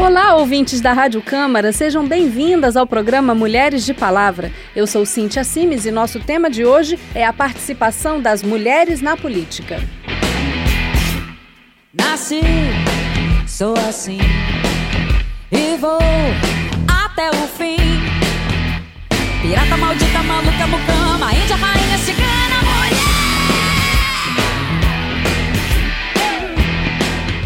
[0.00, 4.52] Olá, ouvintes da Rádio Câmara, sejam bem-vindas ao programa Mulheres de Palavra.
[4.74, 9.16] Eu sou Cíntia Simes e nosso tema de hoje é a participação das mulheres na
[9.16, 9.82] política.
[11.92, 12.40] Nasci,
[13.44, 14.20] sou assim
[15.50, 15.98] e vou
[17.04, 17.76] até o fim.
[19.42, 22.37] Pirata maldita, maluca, mucama, índia, rainha, cigana,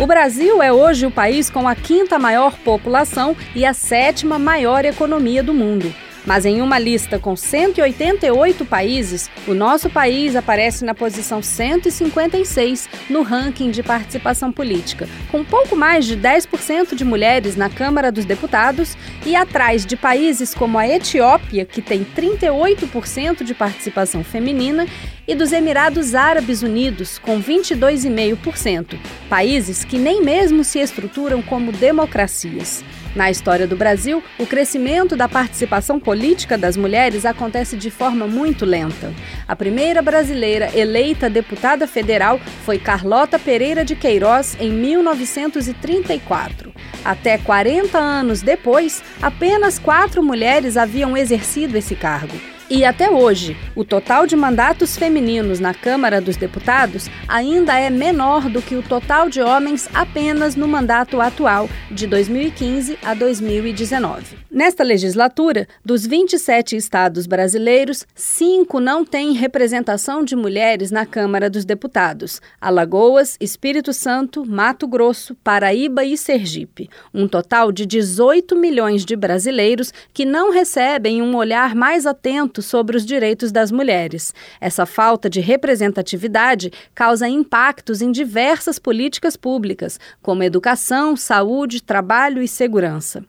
[0.02, 4.84] O Brasil é hoje o país com a quinta maior população e a sétima maior
[4.84, 5.94] economia do mundo.
[6.24, 13.22] Mas em uma lista com 188 países, o nosso país aparece na posição 156 no
[13.22, 18.96] ranking de participação política, com pouco mais de 10% de mulheres na Câmara dos Deputados
[19.26, 24.86] e atrás de países como a Etiópia, que tem 38% de participação feminina,
[25.26, 28.98] e dos Emirados Árabes Unidos, com 22,5%,
[29.28, 32.84] países que nem mesmo se estruturam como democracias.
[33.14, 38.64] Na história do Brasil, o crescimento da participação política das mulheres acontece de forma muito
[38.64, 39.12] lenta.
[39.46, 46.72] A primeira brasileira eleita deputada federal foi Carlota Pereira de Queiroz em 1934.
[47.04, 52.51] Até 40 anos depois, apenas quatro mulheres haviam exercido esse cargo.
[52.74, 58.48] E até hoje, o total de mandatos femininos na Câmara dos Deputados ainda é menor
[58.48, 64.38] do que o total de homens apenas no mandato atual, de 2015 a 2019.
[64.50, 71.66] Nesta legislatura, dos 27 estados brasileiros, cinco não têm representação de mulheres na Câmara dos
[71.66, 76.88] Deputados: Alagoas, Espírito Santo, Mato Grosso, Paraíba e Sergipe.
[77.12, 82.96] Um total de 18 milhões de brasileiros que não recebem um olhar mais atento sobre
[82.96, 84.32] os direitos das mulheres.
[84.60, 92.48] Essa falta de representatividade causa impactos em diversas políticas públicas, como educação, saúde, trabalho e
[92.48, 93.24] segurança.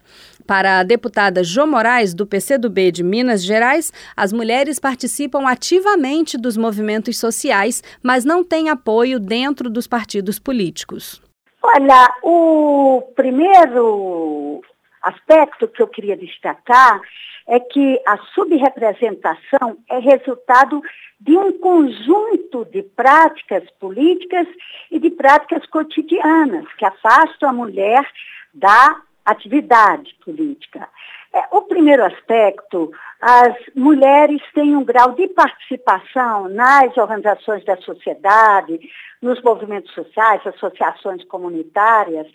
[0.45, 6.57] Para a deputada Jo Moraes, do PCdoB de Minas Gerais, as mulheres participam ativamente dos
[6.57, 11.21] movimentos sociais, mas não têm apoio dentro dos partidos políticos.
[11.61, 14.61] Olha, o primeiro
[15.03, 17.01] aspecto que eu queria destacar
[17.47, 20.81] é que a subrepresentação é resultado
[21.19, 24.47] de um conjunto de práticas políticas
[24.89, 28.09] e de práticas cotidianas que afastam a mulher
[28.53, 30.87] da atividade política.
[31.33, 38.79] É, o primeiro aspecto, as mulheres têm um grau de participação nas organizações da sociedade,
[39.21, 42.27] nos movimentos sociais, associações comunitárias,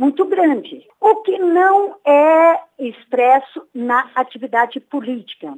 [0.00, 5.54] muito grande, o que não é expresso na atividade política.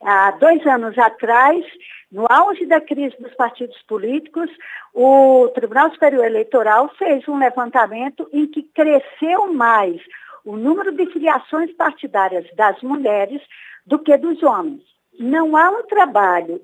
[0.00, 1.62] Há dois anos atrás,
[2.10, 4.50] no auge da crise dos partidos políticos,
[4.94, 10.00] o Tribunal Superior Eleitoral fez um levantamento em que cresceu mais
[10.42, 13.42] o número de filiações partidárias das mulheres
[13.84, 14.80] do que dos homens.
[15.20, 16.62] Não há um trabalho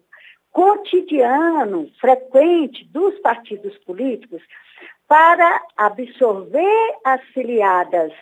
[0.58, 4.42] cotidiano, frequente dos partidos políticos
[5.06, 8.12] para absorver as filiadas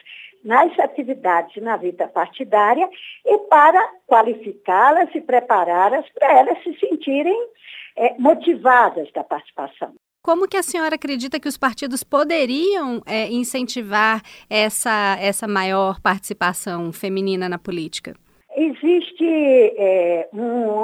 [0.45, 2.87] nas atividades na vida partidária
[3.25, 7.49] e para qualificá-las e prepará-las para elas se sentirem
[7.97, 9.95] é, motivadas da participação.
[10.23, 14.21] Como que a senhora acredita que os partidos poderiam é, incentivar
[14.51, 18.15] essa, essa maior participação feminina na política?
[18.55, 19.25] Existe
[19.77, 20.29] é,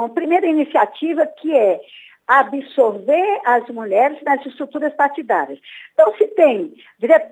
[0.03, 1.81] uma primeira iniciativa que é
[2.27, 5.59] absorver as mulheres nas estruturas partidárias.
[5.93, 6.73] Então, se tem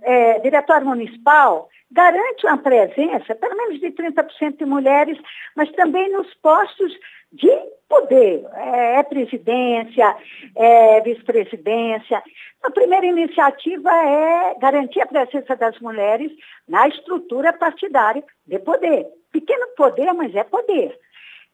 [0.02, 5.18] é, diretório municipal, garante uma presença, pelo menos de 30% de mulheres,
[5.56, 6.92] mas também nos postos
[7.32, 7.50] de
[7.88, 8.44] poder.
[8.54, 10.16] É, é presidência,
[10.56, 12.22] é vice-presidência.
[12.62, 16.30] A primeira iniciativa é garantir a presença das mulheres
[16.68, 19.06] na estrutura partidária de poder.
[19.32, 20.98] Pequeno poder, mas é poder.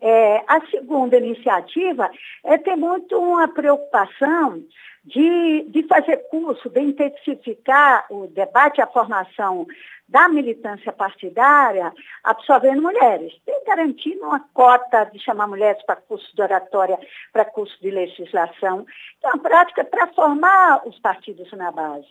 [0.08, 2.08] É, a segunda iniciativa
[2.44, 4.62] é ter muito uma preocupação
[5.04, 9.66] de, de fazer curso, de intensificar o debate a formação
[10.08, 11.92] da militância partidária,
[12.22, 13.32] absorvendo mulheres.
[13.44, 17.00] Tem garantindo uma cota de chamar mulheres para curso de oratória,
[17.32, 18.86] para curso de legislação.
[19.18, 22.06] Então, a prática para formar os partidos na base.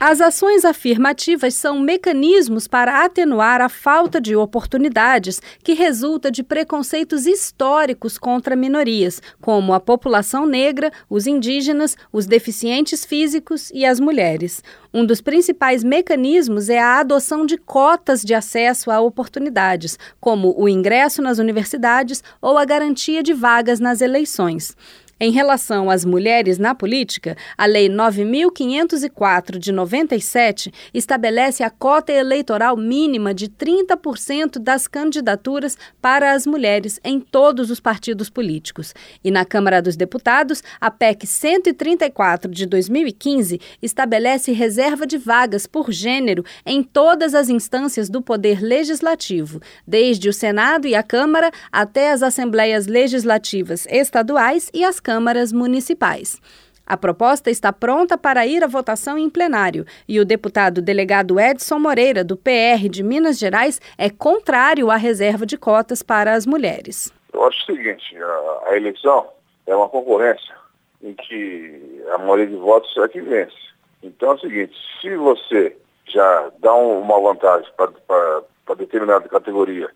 [0.00, 7.26] As ações afirmativas são mecanismos para atenuar a falta de oportunidades que resulta de preconceitos
[7.26, 14.62] históricos contra minorias, como a população negra, os indígenas, os deficientes físicos e as mulheres.
[14.94, 20.68] Um dos principais mecanismos é a adoção de cotas de acesso a oportunidades, como o
[20.68, 24.76] ingresso nas universidades ou a garantia de vagas nas eleições.
[25.20, 32.76] Em relação às mulheres na política, a Lei 9504 de 97 estabelece a cota eleitoral
[32.76, 38.94] mínima de 30% das candidaturas para as mulheres em todos os partidos políticos.
[39.24, 45.90] E na Câmara dos Deputados, a PEC 134 de 2015 estabelece reserva de vagas por
[45.90, 52.12] gênero em todas as instâncias do Poder Legislativo, desde o Senado e a Câmara até
[52.12, 56.38] as assembleias legislativas estaduais e as câmaras municipais.
[56.86, 61.78] A proposta está pronta para ir à votação em plenário e o deputado delegado Edson
[61.78, 67.10] Moreira, do PR de Minas Gerais, é contrário à reserva de cotas para as mulheres.
[67.32, 68.18] Eu acho o seguinte:
[68.66, 69.28] a, eleição
[69.66, 70.54] é uma concorrência
[71.02, 73.56] em que a maioria de votos é que vence.
[74.02, 75.74] Então é o seguinte: se você
[76.06, 79.88] já dá um, uma vantagem para determinada categoria,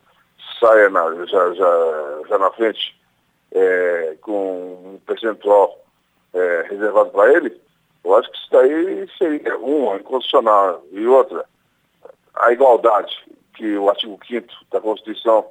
[0.58, 3.01] saia na, já, já, já na frente
[3.52, 5.78] é, com um percentual
[6.34, 7.60] é, reservado para ele,
[8.04, 11.44] eu acho que isso daí seria, uma, inconstitucional, e outra,
[12.34, 13.14] a igualdade
[13.54, 15.46] que o artigo 5 da Constituição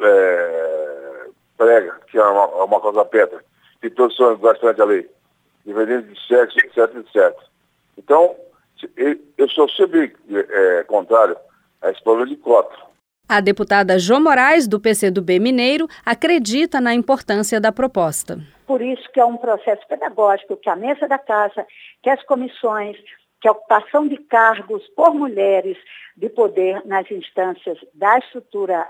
[0.00, 1.26] é,
[1.56, 3.44] prega, que é uma, é uma coisa pedra,
[3.80, 5.10] que todos são iguais perante a lei,
[5.66, 7.36] independente de sexo, etc, etc.
[7.96, 8.36] Então,
[9.36, 11.36] eu sou sempre é, contrário
[11.82, 12.76] a esse problema de cota.
[13.28, 18.38] A deputada Jô Moraes, do PCdoB Mineiro, acredita na importância da proposta.
[18.66, 21.66] Por isso que é um processo pedagógico que a mesa da casa,
[22.02, 22.96] que as comissões,
[23.38, 25.76] que a ocupação de cargos por mulheres
[26.16, 28.88] de poder nas instâncias da estrutura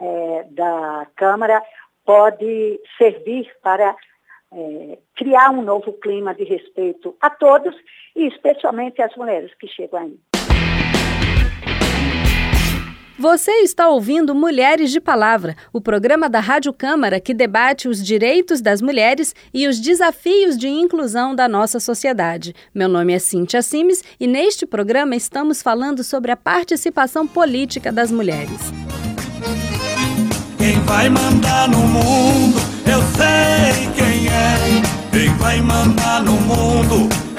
[0.00, 1.60] é, da Câmara
[2.04, 3.96] pode servir para
[4.52, 7.74] é, criar um novo clima de respeito a todos
[8.14, 10.39] e especialmente às mulheres que chegam aí.
[13.20, 18.62] Você está ouvindo Mulheres de Palavra, o programa da Rádio Câmara que debate os direitos
[18.62, 22.54] das mulheres e os desafios de inclusão da nossa sociedade.
[22.74, 28.10] Meu nome é Cíntia Simes e neste programa estamos falando sobre a participação política das
[28.10, 28.58] mulheres.
[30.56, 34.80] Quem vai mandar no mundo, eu sei quem é.
[35.12, 37.29] Quem vai mandar no mundo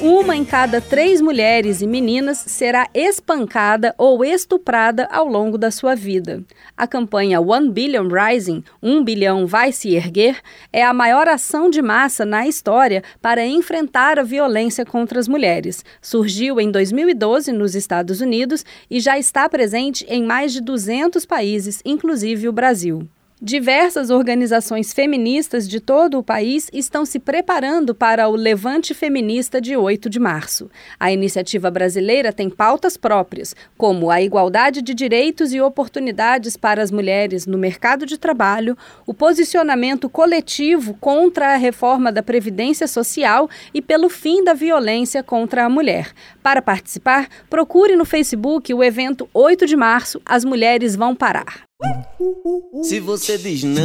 [0.00, 5.94] uma em cada três mulheres e meninas será espancada ou estuprada ao longo da sua
[5.94, 6.42] vida.
[6.76, 10.40] A campanha One Billion Rising, um bilhão vai se erguer,
[10.72, 15.84] é a maior ação de massa na história para enfrentar a violência contra as mulheres.
[16.02, 21.80] Surgiu em 2012 nos Estados Unidos e já está presente em mais de 200 países,
[21.84, 23.08] inclusive o Brasil.
[23.40, 29.76] Diversas organizações feministas de todo o país estão se preparando para o Levante Feminista de
[29.76, 30.70] 8 de março.
[30.98, 36.90] A iniciativa brasileira tem pautas próprias, como a igualdade de direitos e oportunidades para as
[36.90, 38.74] mulheres no mercado de trabalho,
[39.06, 45.66] o posicionamento coletivo contra a reforma da Previdência Social e pelo fim da violência contra
[45.66, 46.10] a mulher.
[46.42, 51.66] Para participar, procure no Facebook o evento 8 de março As Mulheres Vão Parar.
[52.82, 53.82] Se você diz não,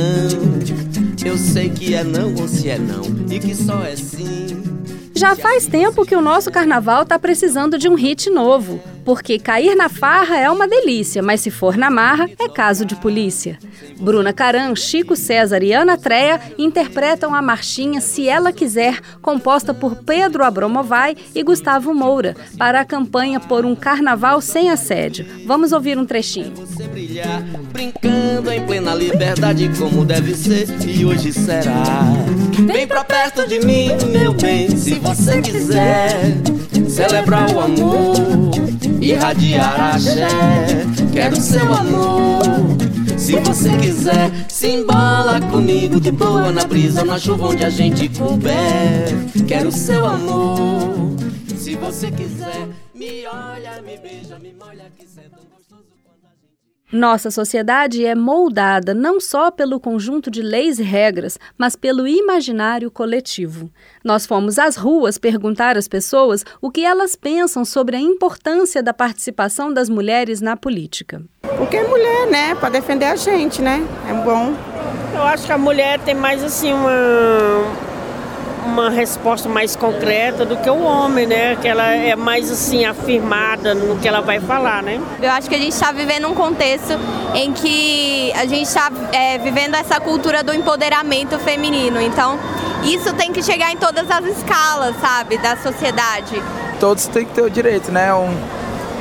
[1.26, 4.48] eu sei que é não ou se é não, e que só é sim.
[5.22, 9.76] Já faz tempo que o nosso carnaval tá precisando de um hit novo, porque cair
[9.76, 13.60] na farra é uma delícia, mas se for na marra é caso de polícia.
[14.00, 19.98] Bruna Caran, Chico César e Ana Treia interpretam a marchinha Se Ela Quiser, composta por
[19.98, 25.28] Pedro Abromovai e Gustavo Moura, para a campanha por um carnaval sem assédio.
[25.46, 26.54] Vamos ouvir um trechinho.
[26.56, 31.84] Você brilhar, brincando em plena liberdade como deve ser, e hoje será.
[32.66, 35.11] Vem pra perto de mim, meu bem, se você
[35.42, 36.42] quiser
[36.90, 38.16] celebrar o amor,
[39.02, 40.28] irradiar axé.
[41.12, 42.42] Quero seu amor.
[43.18, 48.10] Se você quiser, se embola comigo de boa na brisa, na chuva onde a gente
[48.10, 49.10] couber.
[49.48, 51.16] Quero seu amor.
[51.58, 55.71] Se você quiser, me olha, me beija, me molha, que gostoso.
[56.92, 62.92] Nossa sociedade é moldada não só pelo conjunto de leis e regras, mas pelo imaginário
[62.92, 63.72] coletivo.
[64.04, 68.94] Nós fomos às ruas perguntar às pessoas o que elas pensam sobre a importância da
[68.94, 71.22] participação das mulheres na política.
[71.58, 72.56] Porque é mulher, né?
[72.56, 73.88] Para defender a gente, né?
[74.10, 74.54] É bom.
[75.16, 76.92] Eu acho que a mulher tem mais assim uma
[78.66, 81.56] uma resposta mais concreta do que o homem, né?
[81.56, 85.02] Que ela é mais assim afirmada no que ela vai falar, né?
[85.22, 86.94] Eu acho que a gente está vivendo um contexto
[87.34, 92.00] em que a gente está é, vivendo essa cultura do empoderamento feminino.
[92.02, 92.38] Então,
[92.84, 96.42] isso tem que chegar em todas as escalas, sabe, da sociedade.
[96.80, 98.14] Todos têm que ter o direito, né?
[98.14, 98.36] Um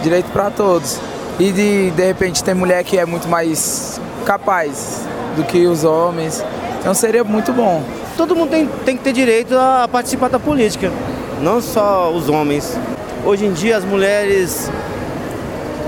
[0.03, 0.99] direito para todos.
[1.39, 5.03] E de, de repente tem mulher que é muito mais capaz
[5.37, 6.45] do que os homens.
[6.81, 7.83] Então seria muito bom.
[8.21, 10.93] Todo mundo tem, tem que ter direito a participar da política,
[11.41, 12.79] não só os homens.
[13.25, 14.71] Hoje em dia as mulheres,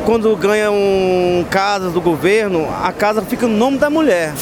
[0.06, 0.74] quando ganham
[1.50, 4.32] casa do governo, a casa fica no nome da mulher.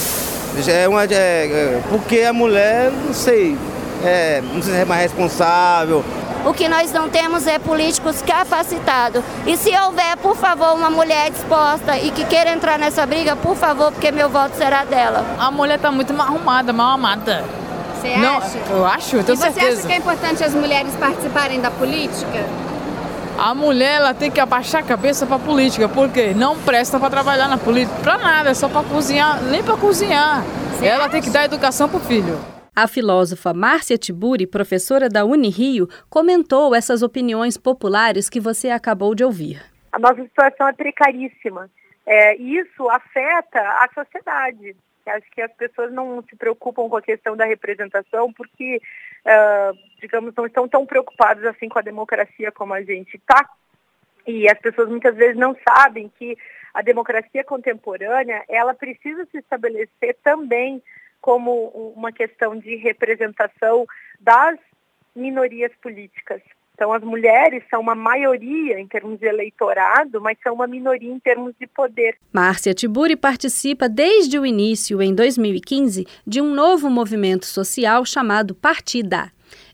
[0.68, 3.59] É uma, é, é, porque a mulher, não sei,
[4.04, 6.04] é, não sei se é mais responsável.
[6.47, 9.20] O que nós não temos é políticos capacitados.
[9.44, 13.56] E se houver, por favor, uma mulher disposta e que queira entrar nessa briga, por
[13.56, 15.26] favor, porque meu voto será dela.
[15.40, 17.60] A mulher está muito mal arrumada, mal amada.
[18.00, 18.59] Você não, acha?
[18.71, 19.78] Eu acho, eu tenho e você certeza.
[19.78, 22.45] acha que é importante as mulheres participarem da política?
[23.38, 27.49] A mulher ela tem que abaixar a cabeça para política, porque não presta para trabalhar
[27.49, 30.42] na política, para nada, é só para cozinhar, nem para cozinhar.
[30.73, 31.11] Você ela acha?
[31.11, 32.38] tem que dar educação pro filho.
[32.75, 39.25] A filósofa Márcia Tiburi, professora da Unirio, comentou essas opiniões populares que você acabou de
[39.25, 39.62] ouvir.
[39.92, 41.69] A nossa situação é precaríssima.
[42.07, 44.75] É, e isso afeta a sociedade.
[45.11, 48.81] Acho que as pessoas não se preocupam com a questão da representação porque,
[49.25, 53.49] ah, digamos, não estão tão preocupadas assim com a democracia como a gente está.
[54.26, 56.37] E as pessoas muitas vezes não sabem que
[56.73, 60.83] a democracia contemporânea ela precisa se estabelecer também
[61.21, 63.87] como uma questão de representação
[64.19, 64.59] das
[65.14, 66.40] minorias políticas.
[66.81, 71.19] Então, as mulheres são uma maioria em termos de eleitorado, mas são uma minoria em
[71.19, 72.17] termos de poder.
[72.33, 79.31] Márcia Tiburi participa desde o início, em 2015, de um novo movimento social chamado Partida.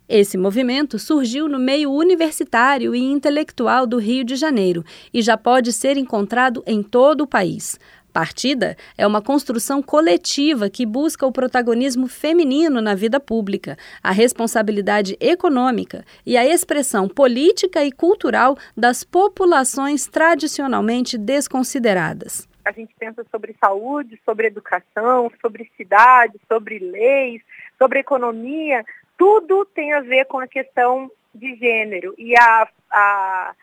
[0.09, 4.85] Esse movimento surgiu no meio universitário e intelectual do Rio de Janeiro
[5.15, 7.79] e já pode ser encontrado em todo o país.
[8.17, 15.19] Partida é uma construção coletiva que busca o protagonismo feminino na vida pública, a responsabilidade
[15.21, 22.49] econômica e a expressão política e cultural das populações tradicionalmente desconsideradas.
[22.65, 27.43] A gente pensa sobre saúde, sobre educação, sobre cidade, sobre leis,
[27.79, 28.83] sobre economia,
[29.19, 32.15] tudo tem a ver com a questão de gênero.
[32.17, 33.55] E a, a,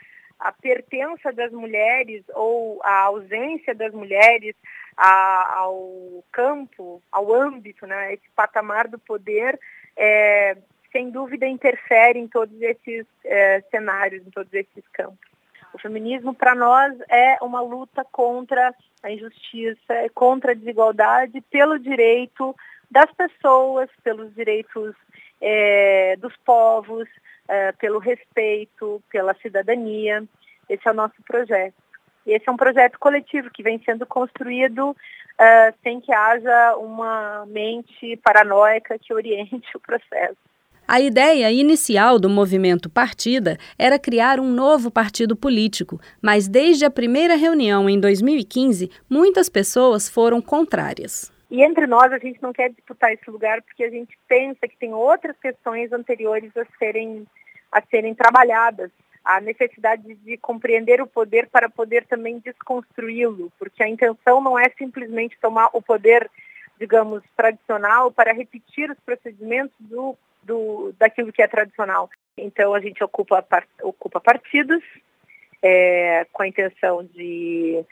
[0.43, 4.53] a pertença das mulheres ou a ausência das mulheres
[4.97, 9.57] a, ao campo, ao âmbito, né, esse patamar do poder,
[9.95, 10.57] é,
[10.91, 15.31] sem dúvida interfere em todos esses é, cenários, em todos esses campos.
[15.73, 22.53] O feminismo, para nós, é uma luta contra a injustiça, contra a desigualdade, pelo direito
[22.91, 24.93] das pessoas, pelos direitos
[25.41, 27.07] é, dos povos,
[27.47, 30.23] é, pelo respeito, pela cidadania.
[30.69, 31.75] Esse é o nosso projeto.
[32.25, 37.45] E esse é um projeto coletivo que vem sendo construído uh, sem que haja uma
[37.47, 40.37] mente paranoica que oriente o processo.
[40.85, 46.91] A ideia inicial do movimento Partida era criar um novo partido político, mas desde a
[46.91, 51.32] primeira reunião em 2015, muitas pessoas foram contrárias.
[51.53, 54.75] E entre nós, a gente não quer disputar esse lugar porque a gente pensa que
[54.75, 57.27] tem outras questões anteriores a serem,
[57.71, 58.89] a serem trabalhadas.
[59.23, 64.67] A necessidade de compreender o poder para poder também desconstruí-lo, porque a intenção não é
[64.75, 66.27] simplesmente tomar o poder,
[66.79, 72.09] digamos, tradicional para repetir os procedimentos do, do, daquilo que é tradicional.
[72.35, 73.45] Então, a gente ocupa,
[73.83, 74.83] ocupa partidos
[75.61, 77.85] é, com a intenção de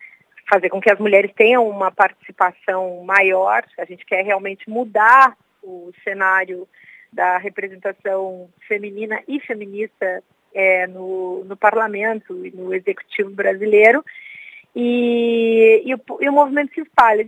[0.52, 3.64] fazer com que as mulheres tenham uma participação maior.
[3.78, 6.68] A gente quer realmente mudar o cenário
[7.12, 10.22] da representação feminina e feminista
[10.54, 14.04] é, no, no parlamento e no executivo brasileiro.
[14.76, 17.26] E, e, o, e o movimento se espalha.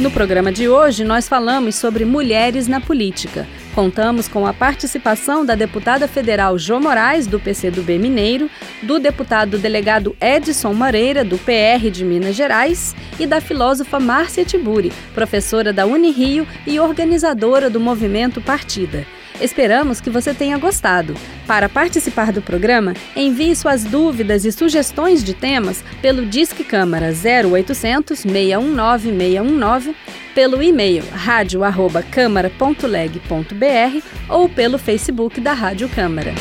[0.00, 3.46] No programa de hoje, nós falamos sobre mulheres na política.
[3.76, 8.48] Contamos com a participação da deputada federal Jo Moraes, do PCdoB Mineiro,
[8.82, 14.90] do deputado delegado Edson Moreira, do PR de Minas Gerais, e da filósofa Márcia Tiburi,
[15.14, 19.04] professora da Unirio e organizadora do movimento Partida.
[19.40, 21.14] Esperamos que você tenha gostado.
[21.46, 28.20] Para participar do programa, envie suas dúvidas e sugestões de temas pelo Disque Câmara 0800
[28.20, 29.94] 619 619,
[30.34, 36.34] pelo e-mail radio@câmara.leg.br ou pelo Facebook da Rádio Câmara.